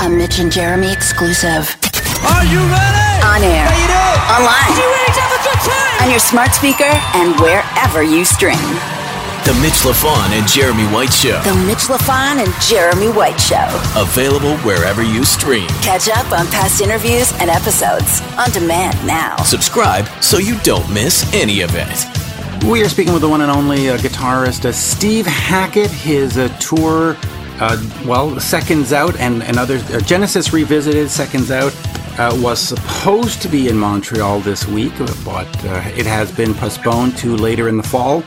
[0.00, 1.74] A Mitch and Jeremy exclusive.
[2.22, 3.18] Are you ready?
[3.26, 3.66] On air.
[3.66, 4.20] How you doing?
[4.30, 4.70] Online.
[4.78, 6.04] You ready to have a good time?
[6.04, 8.62] On your smart speaker and wherever you stream.
[9.44, 11.40] The Mitch LaFon and Jeremy White Show.
[11.42, 13.66] The Mitch LaFon and Jeremy White Show.
[13.96, 15.66] Available wherever you stream.
[15.82, 19.36] Catch up on past interviews and episodes on demand now.
[19.42, 22.64] Subscribe so you don't miss any of it.
[22.66, 25.90] We are speaking with the one and only uh, guitarist uh, Steve Hackett.
[25.90, 27.16] His uh, tour,
[27.60, 31.74] uh, well, Seconds Out and, and other uh, Genesis Revisited, Seconds Out,
[32.18, 34.92] uh, was supposed to be in Montreal this week,
[35.24, 35.48] but
[35.96, 38.22] it has been postponed to later in the fall.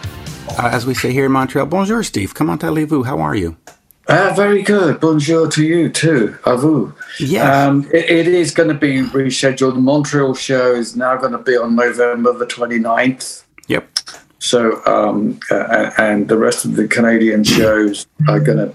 [0.57, 2.33] as we say here in Montreal, bonjour, Steve.
[2.33, 3.03] Comment allez-vous?
[3.03, 3.57] How are you?
[4.07, 4.99] Uh, very good.
[4.99, 6.37] Bonjour to you too.
[6.43, 6.93] À vous.
[7.19, 7.67] Yes.
[7.67, 9.75] Um, it, it is going to be rescheduled.
[9.75, 13.43] The Montreal show is now going to be on November the 29th.
[13.67, 13.99] Yep.
[14.41, 18.73] So, um, uh, and the rest of the Canadian shows are going to,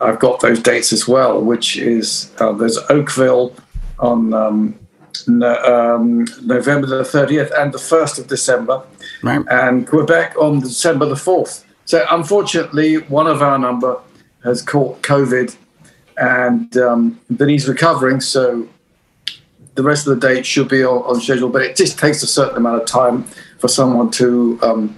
[0.00, 3.54] I've got those dates as well, which is uh, there's Oakville
[3.98, 4.78] on um,
[5.26, 8.82] no, um, November the 30th and the 1st of December,
[9.22, 9.44] Right.
[9.50, 11.64] and Quebec on December the 4th.
[11.84, 14.00] So, unfortunately, one of our number
[14.42, 15.54] has caught COVID
[16.16, 18.22] and um, then he's recovering.
[18.22, 18.66] So,
[19.74, 22.26] the rest of the date should be on, on schedule, but it just takes a
[22.26, 23.26] certain amount of time
[23.64, 24.94] for someone to um,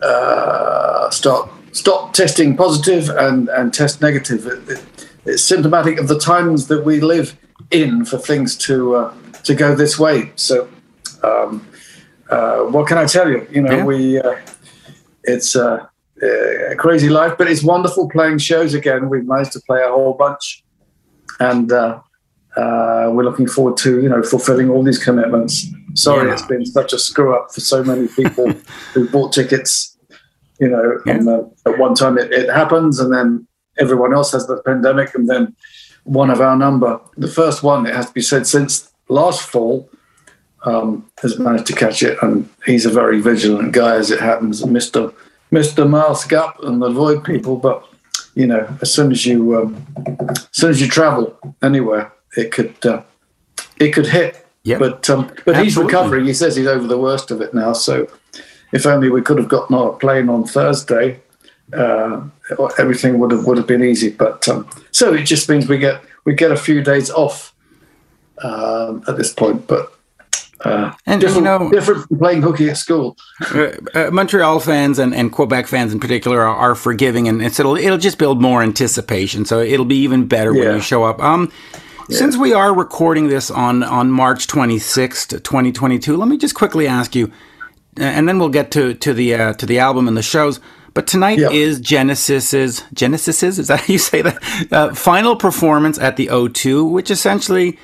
[0.00, 4.46] uh, start stop testing positive and, and test negative.
[4.46, 7.36] It, it, it's symptomatic of the times that we live
[7.70, 10.32] in for things to uh, to go this way.
[10.36, 10.66] So,
[11.22, 11.68] um,
[12.30, 13.46] uh, what can I tell you?
[13.50, 13.84] You know, Yeah.
[13.84, 14.36] we uh,
[15.24, 15.84] it's uh,
[16.72, 19.10] a crazy life, but it's wonderful playing shows again.
[19.10, 20.64] We've managed to play a whole bunch,
[21.38, 22.00] and uh,
[22.56, 25.66] uh, we're looking forward to you know fulfilling all these commitments.
[25.94, 26.32] Sorry, Yeah.
[26.34, 28.50] it's been such a screw up for so many people
[28.94, 29.96] who bought tickets.
[30.58, 33.46] You know, and, uh, at one time it, it happens, and then
[33.78, 35.56] everyone else has the pandemic, and then
[36.04, 39.88] one of our number, the first one, it has to be said, since last fall,
[40.64, 44.64] um, has managed to catch it, and he's a very vigilant guy, as it happens,
[44.66, 45.12] Mister
[45.50, 47.56] Mister Mask Up and avoid people.
[47.56, 47.82] But
[48.34, 49.86] you know, as soon as you um,
[50.28, 53.02] as soon as you travel anywhere, it could uh,
[53.78, 54.39] it could hit.
[54.64, 54.78] Yep.
[54.78, 56.26] But um, but he's recovering.
[56.26, 57.72] He says he's over the worst of it now.
[57.72, 58.06] So
[58.72, 61.20] if only we could have gotten on a plane on Thursday,
[61.72, 62.22] uh,
[62.78, 64.10] everything would have would have been easy.
[64.10, 67.54] But um, so it just means we get we get a few days off
[68.42, 69.66] um, at this point.
[69.66, 69.92] But
[70.62, 73.16] uh, And, you different, know- different from playing hooky at school.
[73.54, 77.58] uh, uh, Montreal fans and, and Quebec fans in particular are, are forgiving, and it's,
[77.58, 79.46] it'll it'll just build more anticipation.
[79.46, 81.22] So it'll be even better when you show up.
[81.22, 81.50] Um,
[82.10, 86.36] since we are recording this on on March twenty sixth, twenty twenty two, let me
[86.36, 87.30] just quickly ask you,
[87.96, 90.60] and then we'll get to to the uh, to the album and the shows.
[90.92, 91.50] But tonight Yeah.
[91.50, 96.90] is Genesis's Genesis's is that how you say that uh, final performance at the O2,
[96.90, 97.78] which essentially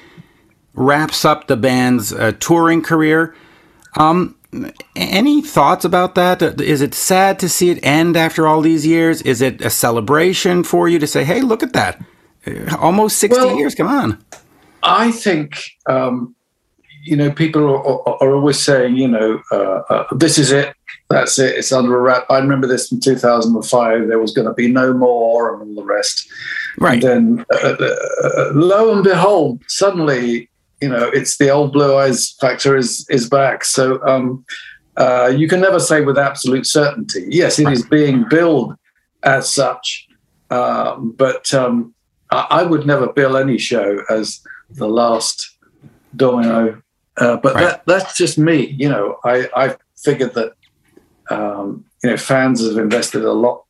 [0.74, 3.34] wraps up the band's uh, touring career.
[3.96, 4.34] Um,
[4.94, 6.42] any thoughts about that?
[6.42, 9.22] Uh, it sad to see it end after all these years?
[9.22, 12.02] Is it a celebration for you to say, "Hey, look at that!
[12.46, 13.74] Uh, Almost sixty Well- years.
[13.74, 14.22] Come on."
[14.82, 16.34] I think um,
[17.02, 20.74] you know people are, are, are always saying you know uh, uh, this is it,
[21.10, 22.24] that's it, it's under a wrap.
[22.30, 24.08] I remember this from 2005.
[24.08, 26.28] There was going to be no more and all the rest.
[26.78, 27.02] Right.
[27.02, 30.48] And then uh, uh, lo and behold, suddenly
[30.80, 33.64] you know it's the old blue eyes factor is is back.
[33.64, 34.44] So um,
[34.96, 37.26] uh, you can never say with absolute certainty.
[37.28, 38.74] Yes, it is being billed
[39.22, 40.06] as such,
[40.50, 41.94] um, but um,
[42.30, 45.56] I, I would never bill any show as the last
[46.14, 46.82] domino.
[47.18, 47.64] Uh, but Right.
[47.64, 48.66] that, that's just me.
[48.78, 50.52] You know, I, I figured that
[51.30, 53.64] um, you know fans have invested a lot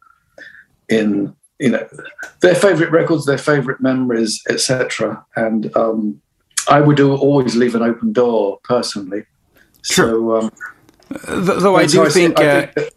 [0.88, 1.86] in you know
[2.40, 5.24] their favorite records, their favorite memories, etc.
[5.36, 6.20] And um,
[6.68, 9.24] I would do, always leave an open door personally.
[9.82, 10.50] So, um,
[11.24, 12.92] Th- Though I do see- think, I uh, think that-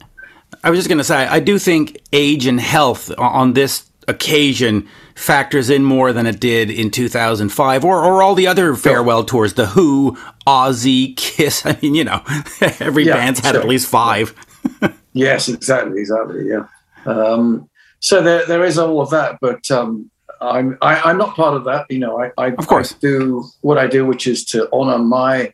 [0.63, 4.87] I was just going to say, I do think age and health on this occasion
[5.15, 9.53] factors in more than it did in 2005 or, or all the other farewell tours,
[9.53, 10.17] The Who,
[10.47, 11.65] Ozzy, Kiss.
[11.65, 12.21] I mean, you know,
[12.61, 14.33] every Yeah, band's had at least five.
[15.13, 16.47] Yes, exactly, exactly.
[16.47, 16.67] Yeah.
[17.05, 17.67] Um,
[17.99, 20.09] so there, there is all of that, but um,
[20.39, 21.87] I'm, I, I'm not part of that.
[21.89, 22.93] You know, I, I, Of course.
[22.93, 25.51] I do what I do, which is to honor my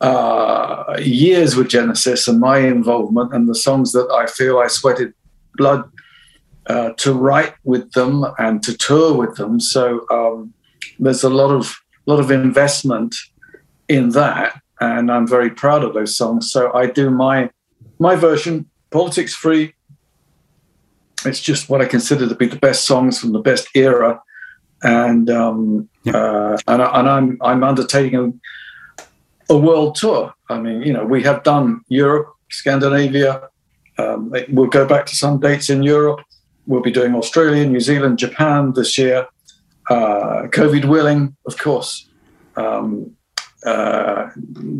[0.00, 5.14] uh, years with Genesis and my involvement and the songs that I feel I sweated
[5.54, 5.88] blood
[6.68, 9.58] uh, to write with them and to tour with them.
[9.60, 10.52] So um,
[10.98, 11.74] there's a lot of
[12.06, 13.14] lot of investment
[13.88, 16.50] in that, and I'm very proud of those songs.
[16.50, 17.50] So I do my
[17.98, 19.74] my version, politics free.
[21.24, 24.20] It's just what I consider to be the best songs from the best era.
[24.82, 28.14] and um, uh, and, and I'm I'm undertaking
[28.98, 29.04] a,
[29.54, 30.32] a world tour.
[30.48, 33.48] I mean, you know, we have done Europe, Scandinavia.
[33.98, 36.20] Um, we'll go back to some dates in Europe.
[36.68, 39.26] We'll be doing Australia, New Zealand, Japan this year.
[39.88, 42.06] Uh, COVID willing, of course.
[42.56, 43.16] Um,
[43.64, 44.28] uh,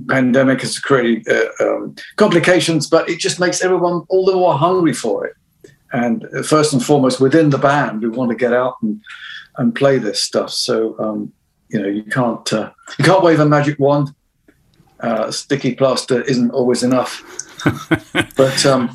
[0.07, 4.93] pandemic has created uh, um, complications, but it just makes everyone all the more hungry
[4.93, 5.35] for it.
[5.91, 9.01] And first and foremost, within the band, we want to get out and
[9.57, 10.51] and play this stuff.
[10.51, 11.33] So um,
[11.71, 14.15] you know, you can't uh, you can't wave a magic wand.
[15.01, 17.25] Uh, sticky plaster isn't always enough.
[18.37, 18.95] but um,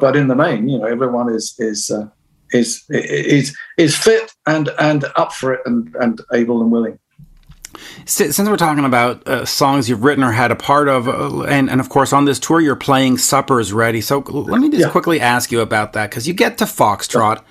[0.00, 2.08] but in the main, you know, everyone is is uh,
[2.52, 6.98] is is is fit and and up for it and and able and willing.
[8.04, 11.70] Since we're talking about uh, songs you've written or had a part of, uh, and,
[11.70, 14.90] and of course on this tour you're playing "Supper's Ready," so let me just yeah.
[14.90, 17.42] quickly ask you about that because you get to Foxtrot.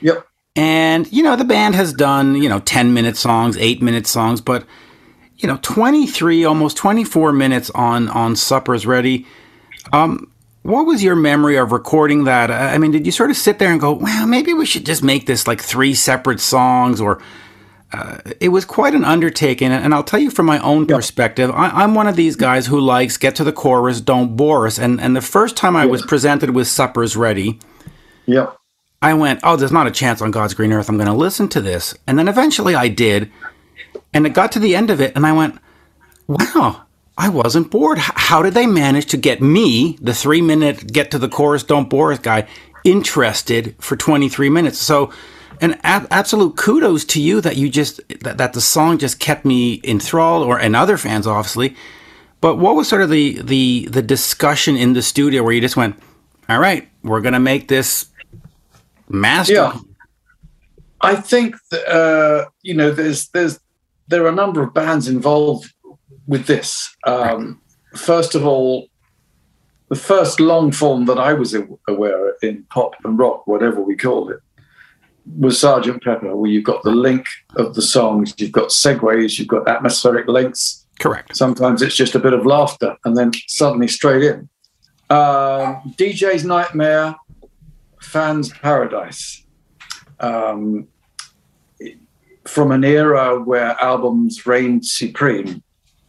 [0.00, 0.26] Yep.
[0.56, 4.40] And you know the band has done you know ten minute songs, eight minute songs,
[4.40, 4.64] but
[5.36, 9.26] you know twenty three, almost twenty four minutes on on "Supper's Ready."
[9.92, 10.30] Um,
[10.64, 12.50] what was your memory of recording that?
[12.50, 15.02] I mean, did you sort of sit there and go, "Well, maybe we should just
[15.02, 17.20] make this like three separate songs," or
[17.92, 19.70] uh, it was quite an undertaking.
[19.70, 20.96] And I'll tell you from my own yep.
[20.96, 24.66] perspective, I, am one of these guys who likes get to the chorus, don't bore
[24.66, 24.78] us.
[24.78, 27.60] And and the first time I was presented with Supper's Ready,
[28.24, 28.56] yep.
[29.02, 31.46] I went, oh, there's not a chance on God's green earth I'm going to listen
[31.48, 31.94] to this.
[32.06, 33.30] And then eventually I did,
[34.14, 35.58] and it got to the end of it, and I went,
[36.26, 36.83] wow.
[37.16, 37.98] I wasn't bored.
[37.98, 41.88] How did they manage to get me, the three minute get to the chorus, don't
[41.88, 42.48] bore us guy,
[42.82, 44.78] interested for 23 minutes?
[44.78, 45.12] So,
[45.60, 49.44] an ab- absolute kudos to you that you just that, that the song just kept
[49.44, 51.76] me enthralled, or and other fans obviously.
[52.40, 55.76] But what was sort of the the the discussion in the studio where you just
[55.76, 55.96] went,
[56.48, 58.06] "All right, we're gonna make this
[59.08, 59.78] master." Yeah,
[61.00, 63.60] I think that, uh, you know there's there's
[64.08, 65.72] there are a number of bands involved
[66.26, 66.94] with this.
[67.06, 67.60] Um.
[67.94, 68.88] First of all,
[69.88, 71.54] the first long form that I was
[71.88, 74.40] aware of in pop and rock, whatever we called it,
[75.38, 77.26] was Sergeant Pepper, where you've got the link
[77.56, 80.86] of the songs, you've got segues, you've got atmospheric links.
[81.00, 81.36] Correct.
[81.36, 84.48] Sometimes it's just a bit of laughter and then suddenly straight in.
[85.10, 87.16] Um, DJ's Nightmare,
[88.00, 89.44] Fans Paradise.
[90.20, 90.88] Um,
[92.46, 95.62] from an era where albums reigned supreme,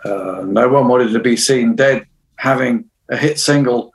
[0.05, 2.05] uh, no one wanted to be seen dead
[2.37, 3.93] having a hit single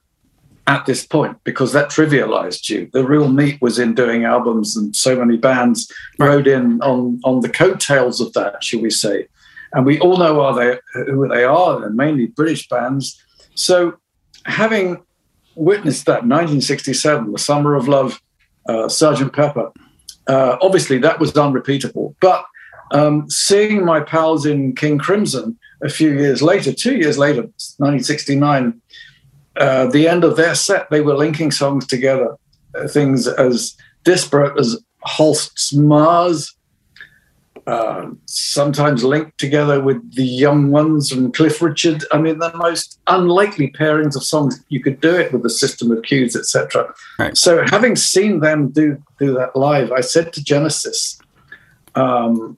[0.66, 2.88] at this point because that trivialized you.
[2.92, 7.40] The real meat was in doing albums, and so many bands rode in on on
[7.40, 9.26] the coattails of that, shall we say?
[9.72, 13.22] And we all know are they, who they are, and mainly British bands.
[13.54, 13.98] So,
[14.44, 15.02] having
[15.54, 18.20] witnessed that 1967, the Summer of Love,
[18.68, 19.70] uh, Sergeant Pepper,
[20.26, 22.16] uh, obviously that was unrepeatable.
[22.20, 22.44] But
[22.92, 28.80] um, seeing my pals in King Crimson a few years later, two years later, 1969
[29.56, 32.36] uh, the end of their set, they were linking songs together,
[32.74, 36.54] uh, things as disparate as Holst's Mars,
[37.66, 42.04] uh, sometimes linked together with the Young Ones and Cliff Richard.
[42.10, 44.64] I mean, the most unlikely pairings of songs.
[44.68, 46.92] You could do it with the system of cues, etc.
[47.18, 47.36] Right.
[47.36, 51.18] So, having seen them do do that live, I said to Genesis,
[51.94, 52.56] um,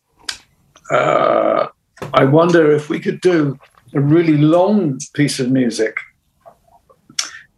[0.91, 1.67] uh,
[2.15, 3.59] "I wonder if we could do
[3.95, 5.97] a really long piece of music."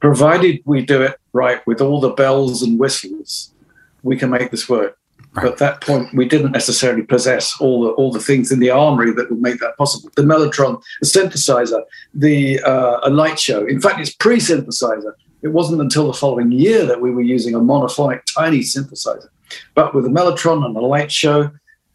[0.04, 3.54] provided we do it right with all the bells and whistles,
[4.02, 4.98] we can make this work.
[5.32, 5.44] Right.
[5.44, 8.68] But at that point, we didn't necessarily possess all the all the things in the
[8.68, 10.10] armory that would make that possible.
[10.14, 11.82] The mellotron, the synthesizer,
[12.12, 13.60] the uh, a light show.
[13.74, 15.14] In fact, it's pre-synthesizer.
[15.40, 19.30] It wasn't until the following year that we were using a monophonic tiny synthesizer.
[19.74, 21.50] But with a mellotron and a light show,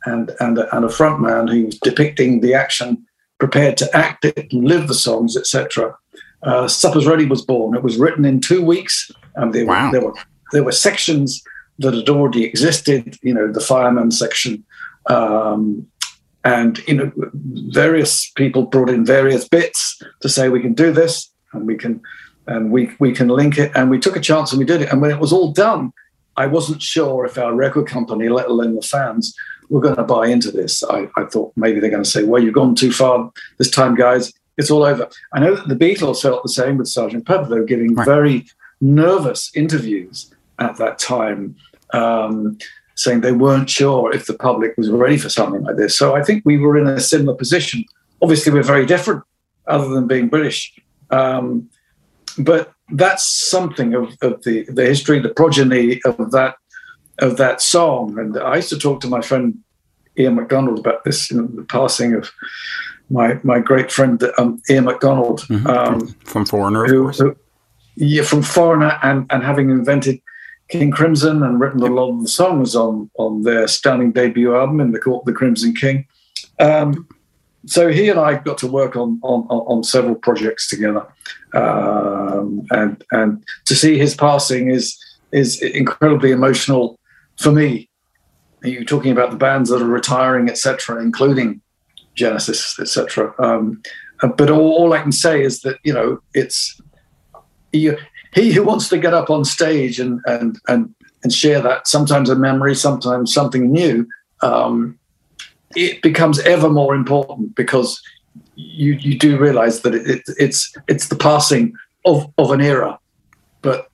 [0.06, 3.06] and and a, and a front man who's depicting the action,
[3.40, 5.96] prepared to act it and live the songs, etc
[6.44, 7.76] uh, Supper's Ready was born.
[7.76, 9.88] It was written in two weeks, and there, wow.
[9.88, 10.14] were, there were
[10.52, 11.44] there were sections
[11.80, 13.18] that had already existed.
[13.22, 14.64] You know, the fireman section,
[15.08, 15.86] um,
[16.44, 17.12] and you know,
[17.72, 22.02] various people brought in various bits to say we can do this, and we can,
[22.48, 23.72] and we we can link it.
[23.76, 24.92] And we took a chance and we did it.
[24.92, 25.92] And when it was all done,
[26.38, 29.36] I wasn't sure if our record company, let alone the fans,
[29.70, 30.84] were going to buy into this.
[30.84, 33.96] I, I thought maybe they're going to say, "Well, you've gone too far this time,
[33.96, 35.10] guys it's all over.
[35.34, 37.46] I know that the Beatles felt the same with Sergeant Pepper.
[37.46, 38.06] They were giving right.
[38.06, 38.46] very
[38.82, 41.56] nervous interviews at that time,
[41.94, 42.58] um,
[42.96, 45.98] saying they weren't sure if the public was ready for something like this.
[45.98, 47.86] So I think we were in a similar position.
[48.22, 49.24] Obviously, we're very different,
[49.66, 50.78] other than being British.
[51.10, 51.70] Um,
[52.38, 56.56] but that's something of, of the, the history, the progeny of that
[57.22, 58.18] of that song.
[58.20, 59.58] And I used to talk to my friend
[60.18, 62.32] Ian McDonald about this, you know, the passing of
[63.10, 65.68] my my great friend um, Ian McDonald Mm-hmm.
[65.68, 67.20] um, from Foreigner, of who, course.
[67.20, 67.36] who-
[67.96, 70.22] yeah, from Foreigner and, and having invented
[70.70, 74.80] King Crimson and written a lot of the songs on on their stunning debut album
[74.80, 76.06] in the Court of the Crimson King.
[76.60, 77.08] Um,
[77.66, 81.06] so he and I got to work on on, on on several projects together,
[81.54, 84.98] um, and and to see his passing is
[85.32, 86.99] is incredibly emotional
[87.40, 87.90] for me.
[88.62, 91.62] You talking about the bands that are retiring, etc., including
[92.14, 93.34] Genesis, etc.
[93.40, 93.82] Um,
[94.22, 96.80] uh, but all, all I can say is that you know it's
[97.72, 97.92] he,
[98.34, 100.94] he who wants to get up on stage and and and
[101.24, 104.06] and share that sometimes a memory, sometimes something new.
[104.42, 105.00] Um,
[105.76, 108.02] it becomes ever more important because
[108.56, 113.00] you you do realize that it, it, it's it's the passing of of an era,
[113.62, 113.90] but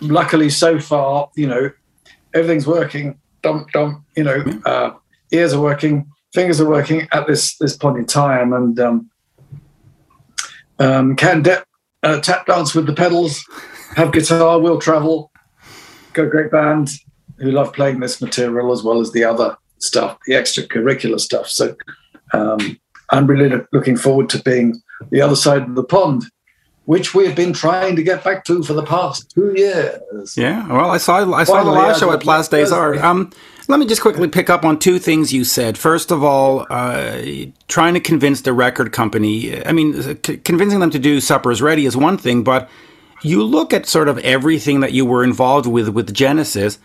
[0.00, 1.70] luckily so far, you know,
[2.34, 3.18] everything's working.
[3.42, 4.90] Dump, dump, you know, uh,
[5.32, 9.10] ears are working, fingers are working at this this point in time, and um,
[10.78, 11.64] um, can de-
[12.02, 13.42] uh, tap dance with the pedals,
[13.96, 15.30] have guitar, will travel,
[16.12, 16.90] got a great band
[17.38, 21.48] who love playing this material as well as the other stuff, the extracurricular stuff.
[21.48, 21.74] So
[22.32, 22.78] um,
[23.10, 26.24] I'm really loo- looking forward to being the other side of the pond,
[26.90, 30.36] which we have been trying to get back to for the past two years.
[30.36, 32.74] Yeah, well, I saw I saw the Finally, live I show at Place des.
[32.74, 33.00] Arts.
[33.00, 33.30] Um,
[33.68, 35.78] let me just quickly pick up on two things you said.
[35.78, 37.22] First of all, uh,
[37.68, 39.64] trying to convince the record company.
[39.64, 42.68] I mean, c- convincing them to do "Supper's Ready" is one thing, but
[43.22, 46.80] you look at sort of everything that you were involved with with Genesis,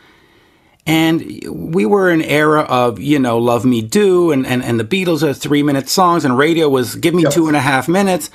[0.86, 1.20] and
[1.50, 4.86] we were in an era of you know "Love Me Do" and and, and the
[4.86, 7.34] Beatles are three minute songs, and radio was "Give Me Yes.
[7.34, 8.30] two and a half minutes."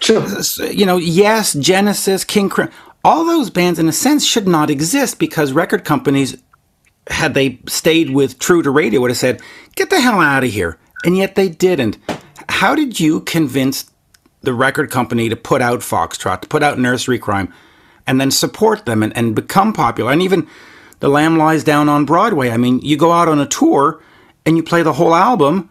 [0.00, 0.26] Sure.
[0.70, 2.70] you know, yes, Genesis, King Crim,
[3.04, 6.42] all those bands in a sense should not exist because record companies,
[7.08, 9.40] had they stayed with true to radio, would have said,
[9.76, 11.98] "Get the hell out of here," and yet they didn't.
[12.48, 13.90] How did you convince
[14.42, 17.52] the record company to put out Foxtrot, to put out Nursery Cryme,
[18.06, 20.12] and then support them and, and become popular?
[20.12, 20.46] And even
[21.00, 22.50] The Lamb Lies Down on Broadway.
[22.50, 24.02] I mean, you go out on a tour
[24.44, 25.70] and you play the whole album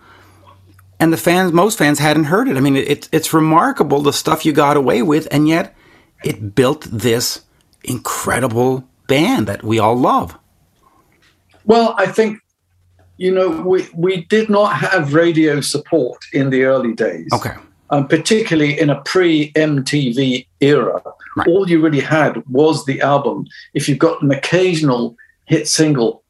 [1.00, 2.58] and the fans, most fans hadn't heard it.
[2.58, 5.76] I mean, it, it's remarkable the stuff you got away with, and yet
[6.24, 7.42] it built this
[7.84, 10.38] incredible band that we all love.
[11.66, 12.40] Well, I think
[13.18, 17.30] you know we we did not have radio support in the early days.
[17.34, 17.54] Okay.
[17.92, 21.02] um, particularly in a pre MTV era.
[21.38, 21.48] Right.
[21.48, 23.46] All you really had was the album.
[23.74, 25.16] If you got an occasional
[25.46, 26.24] hit single,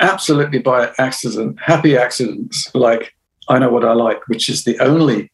[0.00, 3.14] absolutely by accident, happy accidents, like
[3.48, 5.30] I Know What I Like, which is the only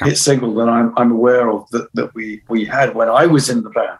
[0.00, 3.48] hit single that I'm, I'm aware of that, that we, we had when I was
[3.48, 3.98] in the band.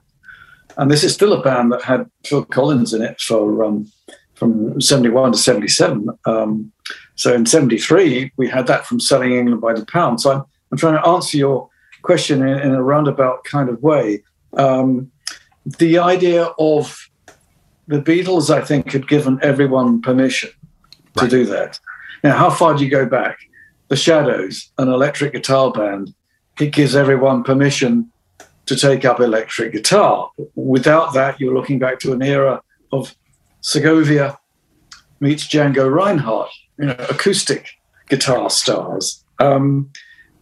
[0.77, 3.91] And this is still a band that had Phil Collins in it for um,
[4.35, 6.09] from 71 to 77.
[6.25, 6.73] Um,
[7.17, 10.21] so in 73, we had that from Selling England by the Pound.
[10.21, 11.69] So I'm, I'm trying to answer your
[12.03, 14.23] question in, in a roundabout kind of way.
[14.57, 15.11] Um,
[15.65, 17.11] the idea of
[17.89, 20.51] the Beatles, I think, had given everyone permission
[21.17, 21.81] to do that.
[22.23, 23.39] Now, how far do you go back?
[23.89, 26.15] The Shadows, an electric guitar band,
[26.61, 28.11] it gives everyone permission
[28.67, 30.31] to take up electric guitar.
[30.55, 32.61] Without that, you're looking back to an era
[32.93, 33.15] of
[33.61, 34.39] Segovia
[35.21, 37.71] meets Django Reinhardt, you know, acoustic
[38.09, 39.25] guitar stars.
[39.39, 39.91] Um,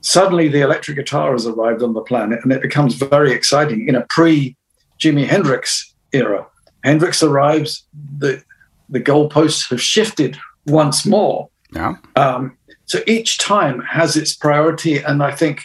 [0.01, 3.95] suddenly, the electric guitar has arrived on the planet, and it becomes very exciting in
[3.95, 4.57] a pre
[4.99, 6.47] Jimi Hendrix era.
[6.83, 7.87] Hendrix arrives,
[8.19, 8.43] the
[8.89, 11.49] the goalposts have shifted once more.
[11.73, 11.97] Yeah.
[12.15, 15.65] Um, so each time has its priority, and I think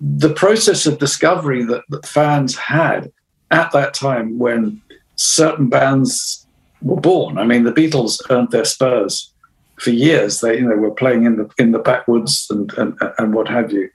[0.00, 3.12] the process of discovery that, that fans had
[3.50, 4.80] at that time when
[5.16, 6.46] certain bands
[6.82, 7.38] were born.
[7.38, 9.32] I mean, the Beatles earned their spurs
[9.78, 10.40] for years.
[10.40, 13.72] They, you know, were playing in the in the backwoods and and, and what have
[13.72, 13.90] you.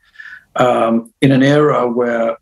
[0.55, 2.37] Um, in an era where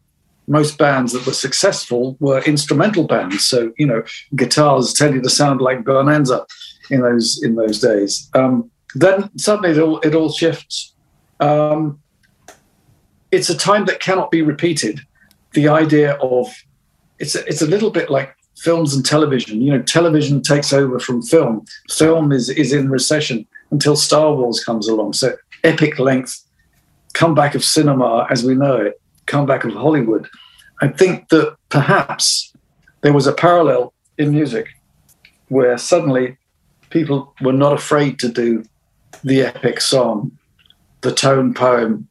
[0.47, 4.01] most bands that were successful were instrumental bands, so you know,
[4.35, 6.45] guitars tended to sound like Bonanza
[6.89, 8.29] in those in those days.
[8.33, 10.93] Um, then suddenly it all it all shifts.
[11.39, 11.99] Um,
[13.31, 15.01] it's a time that cannot be repeated.
[15.53, 16.47] The idea of
[17.19, 19.61] it's a, it's a little bit like films and television.
[19.61, 21.65] You know, television takes over from film.
[21.89, 25.13] Film is is in recession until Star Wars comes along.
[25.13, 26.43] So epic length,
[27.13, 30.27] comeback of cinema as we know it, comeback of Hollywood.
[30.81, 32.53] I think that perhaps
[33.01, 34.67] there was a parallel in music
[35.49, 36.37] where suddenly
[36.89, 38.63] people were not afraid to do
[39.27, 40.31] the epic song,
[41.01, 42.07] the tone poem,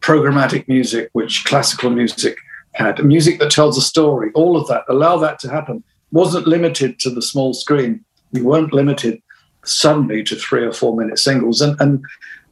[0.00, 2.36] programmatic music, which classical music
[2.72, 5.84] had, music that tells a story, all of that, allow that to happen.
[6.10, 8.04] Wasn't limited to the small screen.
[8.32, 9.22] You weren't limited
[9.64, 11.60] suddenly to three or four minute singles.
[11.60, 12.04] And, and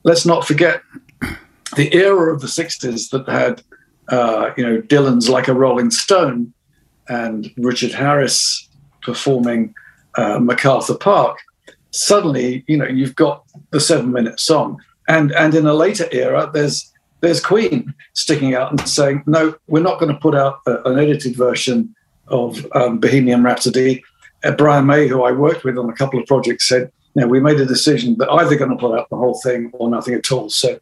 [0.04, 0.82] let's not forget
[1.76, 3.62] the era of the 60s that had,
[4.08, 6.52] uh, you know, Dylan's Like a Rolling Stone
[7.08, 8.68] and Richard Harris
[9.02, 9.74] performing
[10.16, 11.38] uh, MacArthur Park.
[11.94, 14.80] Suddenly, you know, you've got the seven minute song.
[15.06, 16.92] And, and in a later era, there's
[17.24, 20.98] there's Queen sticking out and saying, no, we're not going to put out a, an
[20.98, 21.94] edited version
[22.28, 24.04] of um, Bohemian Rhapsody.
[24.44, 27.26] Uh, Brian May, who I worked with on a couple of projects, said, you know,
[27.26, 30.14] we made a decision that either going to put out the whole thing or nothing
[30.14, 30.50] at all.
[30.50, 30.78] So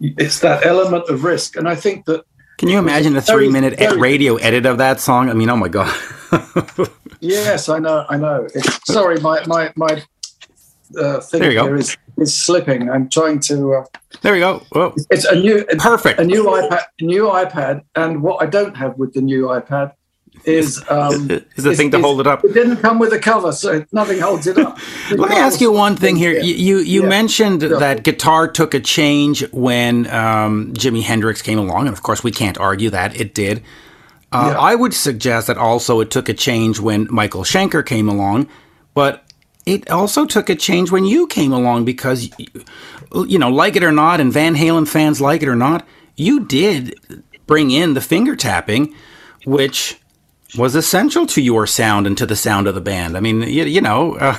[0.00, 1.56] it's that element of risk.
[1.56, 2.24] And I think that.
[2.58, 5.30] Can you imagine a three minute radio edit of that song?
[5.30, 5.94] I mean, oh my God.
[7.20, 8.04] yes, I know.
[8.08, 8.46] I know.
[8.54, 10.02] It's, sorry, my, my, my
[10.96, 11.76] uh, thing there you here go.
[11.76, 12.90] is, is slipping.
[12.90, 13.74] I'm trying to.
[13.74, 13.84] Uh,
[14.22, 14.62] there we go.
[14.72, 14.94] Whoa.
[15.10, 15.64] It's a new.
[15.78, 16.20] Perfect.
[16.20, 16.82] A new iPad.
[17.00, 17.82] New iPad.
[17.94, 19.92] And what I don't have with the new iPad
[20.44, 22.44] is um, is the thing to hold it up.
[22.44, 24.78] It didn't come with a cover, so nothing holds it up.
[25.10, 26.32] Let me ask you one thing here.
[26.38, 27.08] You you, you Yeah.
[27.08, 27.78] mentioned Yeah.
[27.78, 32.30] that guitar took a change when um, Jimi Hendrix came along, and of course we
[32.30, 33.62] can't argue that it did.
[34.30, 34.60] Uh, Yeah.
[34.60, 38.46] I would suggest that also it took a change when Michael Schenker came along,
[38.94, 39.24] but
[39.68, 42.30] it also took a change when you came along because,
[43.12, 46.46] you know, like it or not, and Van Halen fans like it or not, you
[46.46, 46.94] did
[47.46, 48.94] bring in the finger tapping,
[49.44, 50.00] which
[50.56, 53.14] was essential to your sound and to the sound of the band.
[53.14, 54.38] I mean, you, you know, uh,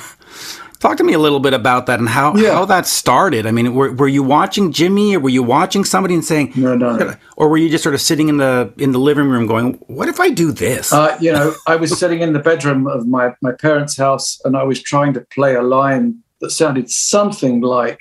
[0.80, 2.54] talk to me a little bit about that and how, Yeah.
[2.54, 3.46] how that started.
[3.46, 6.74] I mean, were, were you watching Jimi or were you watching somebody and saying, No,
[6.74, 7.14] no, no.
[7.36, 10.08] or were you just sort of sitting in the in the living room going, "What
[10.08, 13.34] if I do this?" Uh, you know, I was sitting in the bedroom of my,
[13.42, 18.00] my parents' house and I was trying to play a line that sounded something like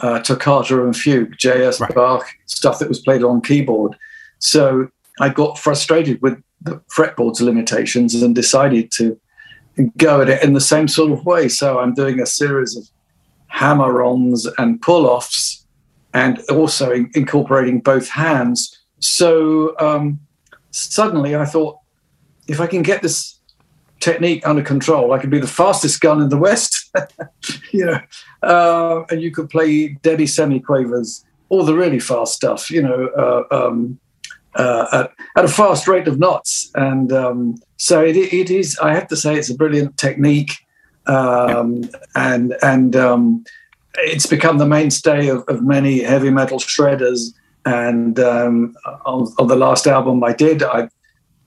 [0.00, 1.80] uh, Toccata and Fugue, J.S.
[1.80, 1.94] Right.
[1.94, 3.96] Bach, stuff that was played on keyboard.
[4.38, 4.88] So
[5.20, 9.18] I got frustrated with the fretboard's limitations and decided to
[9.96, 11.48] go at it in the same sort of way.
[11.48, 12.84] So I'm doing a series of
[13.48, 15.66] hammer-ons and pull-offs
[16.14, 18.78] and also in- incorporating both hands.
[19.00, 20.20] So um,
[20.70, 21.78] suddenly I thought,
[22.48, 23.38] if I can get this
[24.00, 26.90] technique under control, I could be the fastest gun in the West.
[27.72, 28.00] you know,
[28.42, 32.70] uh, and you could play demisemiquavers, all the really fast stuff.
[32.70, 34.00] You know, uh, um,
[34.54, 36.70] uh, at, at a fast rate of knots.
[36.74, 38.78] And um, so it, it is.
[38.78, 40.52] I have to say, it's a brilliant technique,
[41.06, 43.44] um, and and um,
[43.98, 47.34] it's become the mainstay of, of many heavy metal shredders.
[47.64, 50.88] And um, on, on the last album I did, I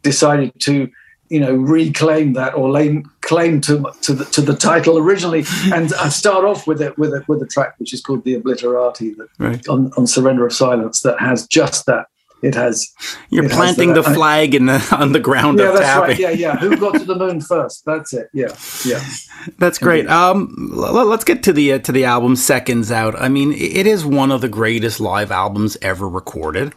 [0.04, 0.90] decided to,
[1.30, 5.94] you know, reclaim that or lay, claim to to the, to the title originally, and
[5.96, 9.16] I start off with it with a with a track which is called "The Obliterati"
[9.16, 9.68] that Right.
[9.68, 12.08] on, on "Surrender of Silence" that has just that.
[12.44, 12.92] It has.
[13.30, 14.04] You're it planting that.
[14.04, 16.10] the flag in the on the ground Yeah, of that's tapping.
[16.10, 16.20] right.
[16.20, 16.58] Yeah, yeah.
[16.58, 17.84] Who got to the moon first?
[17.86, 18.28] That's it.
[18.34, 19.04] Yeah, yeah.
[19.58, 20.08] That's great.
[20.08, 24.06] Um, let's get to the uh, to the album "Seconds Out." I mean, it is
[24.06, 26.74] one of the greatest live albums ever recorded.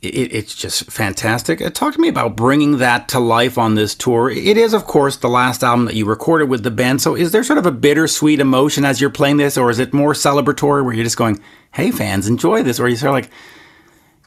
[0.00, 1.60] It, it's just fantastic.
[1.60, 4.30] Uh, Talk to me about bringing that to life on this tour.
[4.30, 7.00] It is, of course, the last album that you recorded with the band.
[7.02, 9.92] So, is there sort of a bittersweet emotion as you're playing this, or is it
[9.92, 11.40] more celebratory, where you're just going,
[11.72, 13.30] "Hey, fans, enjoy this," or you sort of like,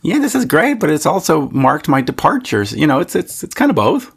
[0.01, 2.73] "Yeah, this is great," but it's also marked my departures.
[2.73, 4.11] You know, it's it's it's kind of both.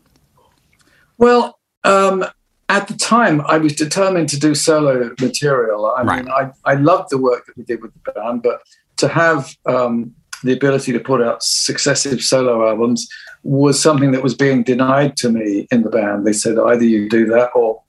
[1.18, 2.24] Well, um,
[2.68, 5.86] at the time, I was determined to do solo material.
[5.86, 6.24] I Right.
[6.24, 8.62] mean, I, I loved the work that we did with the band, but
[8.96, 13.08] to have um, the ability to put out successive solo albums
[13.42, 16.26] was something that was being denied to me in the band.
[16.26, 17.80] They said either you do that or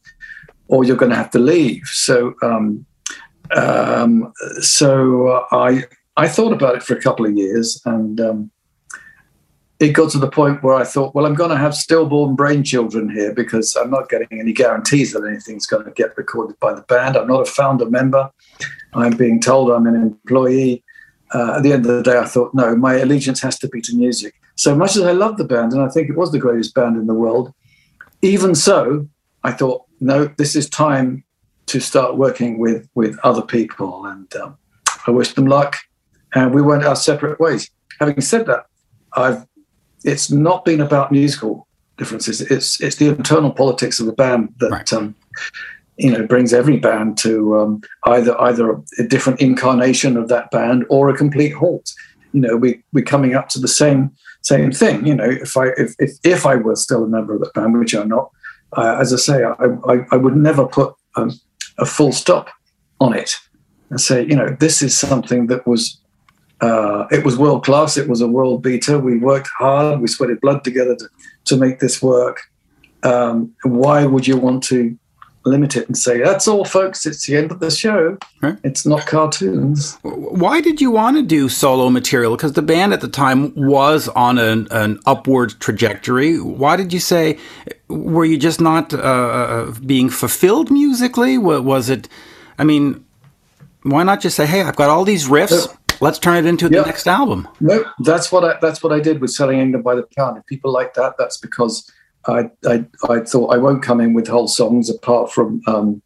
[0.68, 1.84] or you're going to have to leave.
[1.86, 2.86] So um,
[3.56, 5.84] um, so I
[6.18, 8.20] I thought about it for a couple of years and.
[8.20, 8.52] Um,
[9.80, 12.64] it got to the point where I thought, well, I'm going to have stillborn brain
[12.64, 16.74] children here because I'm not getting any guarantees that anything's going to get recorded by
[16.74, 17.18] the band.
[17.18, 18.32] I'm not a founder member.
[18.94, 20.82] I'm being told I'm an employee.
[21.34, 23.82] Uh, at the end of the day, I thought, no, my allegiance has to be
[23.82, 24.34] to music.
[24.56, 26.96] So much as I love the band, and I think it was the greatest band
[26.96, 27.54] in the world,
[28.22, 29.10] even so,
[29.44, 31.26] I thought, no, this is time
[31.66, 34.58] to start working with with other people, and um,
[35.08, 35.76] I wish them luck.
[36.36, 37.70] And we went our separate ways.
[38.00, 38.66] Having said that,
[39.14, 39.46] I've
[40.04, 41.68] it's not been about musical
[41.98, 42.42] differences.
[42.42, 44.94] It's it's the internal politics of the band that Right.
[44.94, 45.16] um,
[45.98, 50.86] you know brings every band to um, either either a different incarnation of that band
[50.90, 51.92] or a complete halt.
[52.34, 55.08] You know, we we're coming up to the same same thing.
[55.08, 57.80] You know, if I if if, if I were still a member of that band,
[57.80, 58.30] which I'm not,
[58.74, 61.32] uh, as I say, I, I I would never put um,
[61.80, 62.50] a full stop
[63.00, 63.38] on it
[63.90, 66.00] and say, you know, this is something that was
[66.62, 67.98] uh, it was world class.
[67.98, 68.98] It was a world beater.
[68.98, 70.00] We worked hard.
[70.00, 71.10] We sweated blood together to,
[71.46, 72.42] to make this work.
[73.04, 74.98] Um, why would you want to
[75.46, 77.06] limit it and say, that's all, folks.
[77.06, 78.18] It's the end of the show.
[78.42, 78.58] Right.
[78.64, 79.98] It's not cartoons.
[80.02, 82.36] Why did you want to do solo material?
[82.36, 86.42] Because the band at the time was on an, an upward trajectory.
[86.42, 87.38] Why did you say,
[87.88, 91.38] were you just not uh, uh being fulfilled musically?
[91.38, 92.10] Was it,
[92.58, 93.06] I mean,
[93.84, 95.76] why not just say, hey, I've got all these riffs.
[96.02, 97.48] Let's turn it into the next album.
[97.60, 100.38] No, that's what I, that's what I did with selling England by the pound.
[100.38, 101.90] If people like that, that's because
[102.28, 106.02] I, I, I thought I won't come in with whole songs apart from um,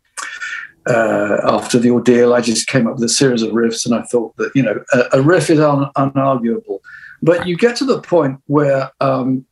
[0.88, 2.34] uh, after the ordeal.
[2.34, 4.84] I just came up with a series of riffs, and I thought that you know
[4.94, 6.80] a, a riff is un, unarguable,
[7.22, 9.46] but you get to the point where um,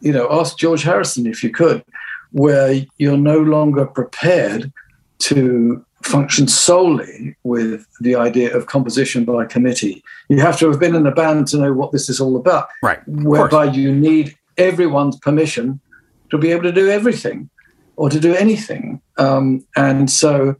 [0.00, 1.84] you know ask George Harrison if you could,
[2.32, 4.72] where you're no longer prepared
[5.20, 10.02] to function solely with the idea of composition by committee.
[10.28, 12.68] You have to have been in a band to know what this is all about.
[12.82, 13.00] Right.
[13.06, 15.80] Whereby you need everyone's permission
[16.30, 17.50] to be able to do everything
[17.96, 19.00] or to do anything.
[19.18, 20.56] Um, and so,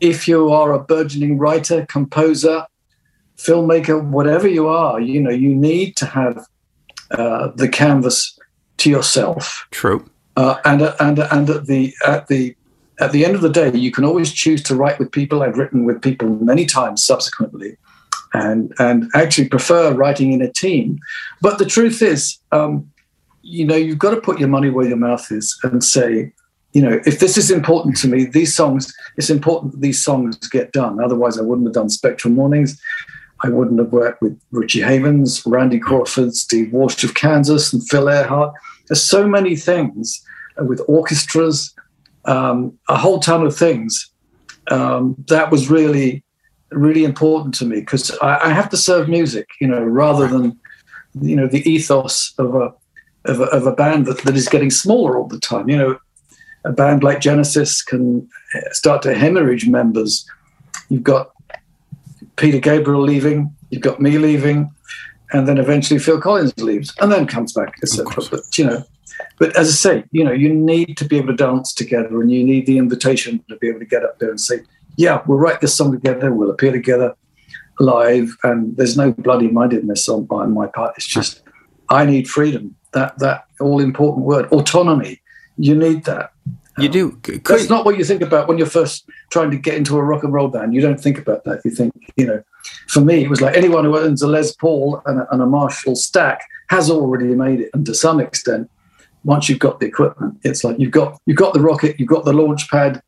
[0.00, 2.66] if you are a burgeoning writer, composer,
[3.36, 6.46] filmmaker, whatever you are, you know, you need to have
[7.12, 8.38] uh, the canvas
[8.78, 9.66] to yourself.
[9.70, 10.08] True.
[10.36, 12.55] Uh, and and and at the at the
[13.00, 15.42] at the end of the day, you can always choose to write with people.
[15.42, 17.76] I've written with people many times subsequently,
[18.32, 20.98] and and actually prefer writing in a team.
[21.42, 22.90] But the truth is, um,
[23.42, 26.32] you know, you've got to put your money where your mouth is and say,
[26.72, 30.36] you know, if this is important to me, these songs, it's important that these songs
[30.48, 31.00] get done.
[31.00, 32.80] Otherwise, I wouldn't have done Spectral Mornings.
[33.44, 38.06] I wouldn't have worked with Richie Havens, Randy Crawford, Steve Walsh of Kansas, and Phil
[38.06, 38.52] Ehart.
[38.88, 40.22] There's so many things
[40.58, 41.74] with orchestras,
[42.26, 44.10] um, a whole ton of things.
[44.70, 46.24] Um, that was really,
[46.70, 50.58] really important to me because I, I have to serve music, you know, rather than,
[51.20, 52.74] you know, the ethos of a
[53.24, 55.68] of a, of a band that, that is getting smaller all the time.
[55.68, 55.98] You know,
[56.64, 58.28] a band like Genesis can
[58.72, 60.28] start to hemorrhage members.
[60.88, 61.32] You've got
[62.36, 64.70] Peter Gabriel leaving, you've got me leaving,
[65.32, 68.06] and then eventually Phil Collins leaves and then comes back, etc.
[68.30, 68.84] But you know,
[69.38, 72.30] but as I say, you know, you need to be able to dance together, and
[72.30, 74.60] you need the invitation to be able to get up there and say,
[74.96, 76.32] "Yeah, we'll write this song together.
[76.32, 77.14] We'll appear together
[77.78, 80.94] live." And there's no bloody mindedness on, on my part.
[80.96, 81.42] It's just
[81.88, 85.20] I need freedom that that all important word autonomy.
[85.56, 86.32] You need that.
[86.78, 87.10] You do.
[87.10, 89.96] Um, Could That's not what you think about when you're first trying to get into
[89.96, 90.74] a rock and roll band.
[90.74, 91.62] You don't think about that.
[91.64, 92.42] You think, you know,
[92.88, 95.46] for me, it was like anyone who owns a Les Paul and a, and a
[95.46, 97.70] Marshall stack has already made it.
[97.74, 98.70] And to some extent,
[99.24, 102.24] once you've got the equipment, it's like you've got you've got the rocket, you've got
[102.24, 103.02] the launch pad,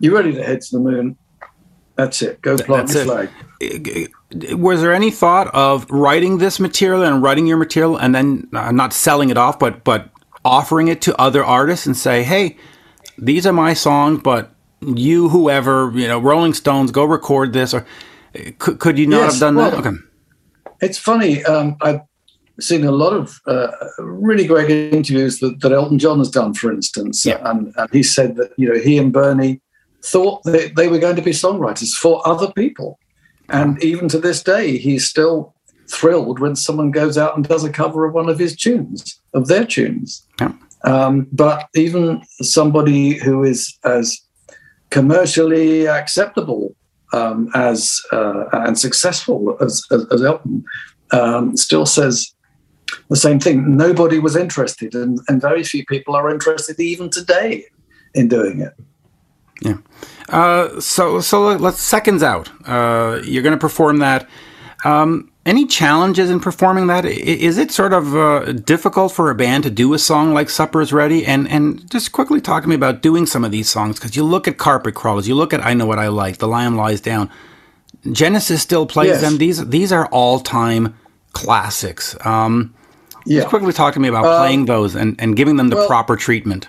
[0.00, 1.16] you're ready to head to the moon.
[1.96, 2.42] That's it.
[2.42, 4.10] Go plant the flag.
[4.58, 8.72] Was there any thought of writing this material and writing your material and then uh,
[8.72, 10.10] not selling it off, but but
[10.44, 12.56] offering it to other artists and say, "Hey,
[13.16, 17.86] these are my songs, but you, whoever, you know, Rolling Stones, go record this." Or
[18.58, 19.86] could, could you not yes, have done well, that?
[19.86, 19.96] Okay.
[20.80, 21.44] It's funny.
[21.44, 22.00] Um, I've
[22.60, 23.68] seen a lot of uh,
[23.98, 27.38] really great interviews that, that, Elton John has done, for instance, yeah.
[27.48, 29.60] and, and he said that you know he and Bernie
[30.02, 32.98] thought that they were going to be songwriters for other people.
[33.48, 35.54] And even to this day, he's still
[35.88, 39.48] thrilled when someone goes out and does a cover of one of his tunes, of
[39.48, 40.26] their tunes.
[40.40, 40.52] Yeah.
[40.84, 44.20] Um, but even somebody who is as
[44.90, 46.74] commercially acceptable
[47.14, 50.64] um, as uh, and successful as, as, as Elton
[51.12, 52.34] um, still says
[53.08, 53.76] the same thing.
[53.76, 57.64] Nobody was interested, and, and very few people are interested even today
[58.14, 58.74] in doing it.
[59.62, 59.78] Yeah.
[60.28, 62.50] Uh, so so let's seconds out.
[62.66, 64.28] Uh, you're going to perform that.
[64.84, 67.04] Um, any challenges in performing that?
[67.04, 70.92] Is it sort of uh, difficult for a band to do a song like "Supper's
[70.92, 71.26] Ready"?
[71.26, 74.24] And and just quickly talk to me about doing some of these songs because you
[74.24, 77.00] look at Carpet Crawlers, you look at "I Know What I Like," "The Lion Lies
[77.00, 77.30] Down."
[78.10, 79.20] Genesis still plays yes.
[79.20, 79.38] them.
[79.38, 80.94] These these are all time
[81.32, 82.16] classics.
[82.24, 82.74] Um,
[83.26, 83.40] yeah.
[83.40, 85.86] Just quickly talk to me about playing um, those and, and giving them the well,
[85.86, 86.68] proper treatment.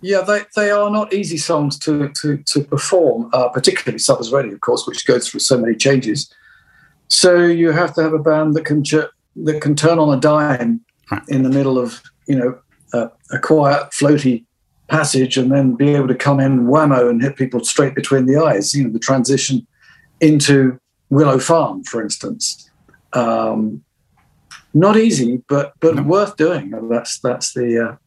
[0.00, 4.50] Yeah, they, they are not easy songs to to, to perform, uh, particularly Supper's Ready,
[4.52, 6.32] of course, which goes through so many changes.
[7.08, 8.82] So you have to have a band that can
[9.36, 10.80] that can turn on a dime
[11.28, 12.58] in the middle of you know
[12.92, 14.44] a, a quiet, floaty
[14.88, 18.36] passage, and then be able to come in whammo and hit people straight between the
[18.36, 18.74] eyes.
[18.74, 19.66] You know, the transition
[20.20, 20.78] into
[21.10, 22.70] Willow Farm, for instance.
[23.12, 23.84] Um,
[24.74, 26.02] not easy, but but no.
[26.02, 26.70] worth doing.
[26.88, 27.98] That's that's the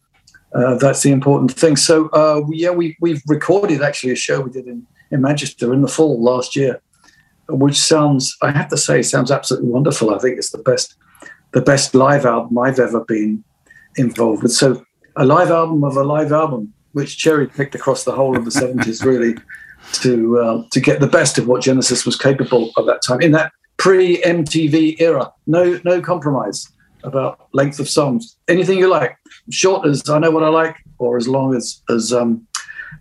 [0.53, 1.75] uh, uh, that's the important thing.
[1.75, 5.81] So uh, yeah, we we've recorded actually a show we did in in Manchester in
[5.81, 6.81] the fall last year,
[7.49, 10.13] which sounds I have to say sounds absolutely wonderful.
[10.13, 10.95] I think it's the best
[11.51, 13.43] the best live album I've ever been
[13.95, 14.51] involved with.
[14.51, 18.45] So a live album of a live album which cherry picked across the whole of
[18.45, 19.35] the 70s, really,
[19.93, 23.21] to uh, to get the best of what Genesis was capable of at that time
[23.21, 25.31] in that pre MTV era.
[25.47, 26.69] No no compromise
[27.03, 28.35] about length of songs.
[28.47, 29.15] Anything you like,
[29.51, 32.47] short as I know what I like, or as long as as um,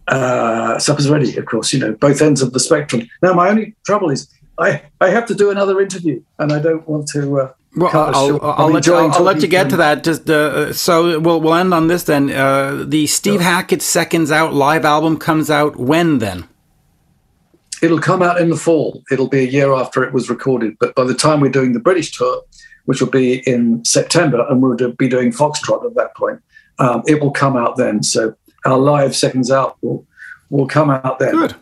[0.08, 1.36] uh, supper's ready.
[1.36, 3.08] Of course, you know both ends of the spectrum.
[3.22, 6.86] Now my only trouble is I I have to do another interview, and I don't
[6.88, 7.40] want to.
[7.40, 10.04] Uh, well, I'll, I'll, I'll, let you, I'll, let you, get to that.
[10.04, 12.30] Just uh, so we'll we'll end on this then.
[12.30, 16.48] Uh, the Steve Hackett Seconds Out live album comes out when then?
[17.82, 19.02] It'll come out in the fall.
[19.10, 20.76] It'll be a year after it was recorded.
[20.78, 22.42] But by the time we're doing the British tour,
[22.84, 26.40] which will be in September, and we'll be doing Foxtrot at that point,
[26.78, 28.02] um, it will come out then.
[28.02, 30.06] So our live Seconds Out will
[30.48, 31.32] will come out then.
[31.32, 31.56] Good.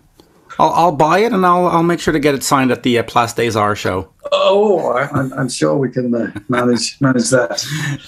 [0.58, 2.98] I'll, I'll buy it and I'll I'll make sure to get it signed at the
[2.98, 4.12] uh, Place des Arts show.
[4.30, 7.60] Oh, I, I'm, I'm sure we can uh, manage manage that.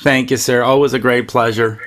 [0.03, 0.63] Thank you, sir.
[0.63, 1.81] Always a great pleasure.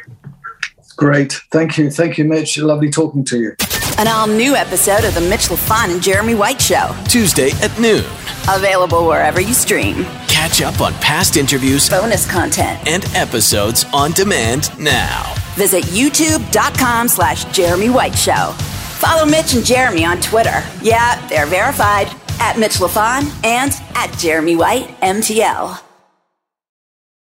[0.96, 1.34] Great.
[1.52, 1.92] Thank you.
[1.92, 2.58] Thank you, Mitch.
[2.58, 3.56] Lovely talking to you.
[4.00, 6.96] An all new episode of The Mitch LaFon and Jeremy White Show.
[7.08, 8.04] Tuesday at noon.
[8.50, 10.06] Available wherever you stream.
[10.28, 15.34] Catch up on past interviews, bonus content, and episodes on demand now.
[15.56, 18.56] Visit youtube.com slash Jeremy White Show.
[18.98, 20.64] Follow Mitch and Jeremy on Twitter.
[20.82, 22.08] Yeah, they're verified
[22.40, 25.87] at Mitch LaFon and at Jeremy White MTL.